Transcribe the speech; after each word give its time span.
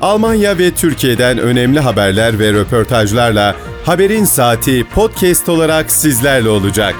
Almanya 0.00 0.58
ve 0.58 0.70
Türkiye'den 0.70 1.38
önemli 1.38 1.80
haberler 1.80 2.38
ve 2.38 2.52
röportajlarla 2.52 3.56
Haberin 3.84 4.24
Saati 4.24 4.84
podcast 4.84 5.48
olarak 5.48 5.90
sizlerle 5.90 6.48
olacak. 6.48 6.94